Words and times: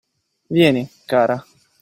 Vieni, 0.57 0.83
cara. 1.05 1.37